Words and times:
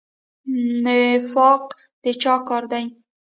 نفاق 0.83 1.65
د 2.03 2.05
چا 2.21 2.35
کار 2.47 2.63
دی؟ 2.71 2.85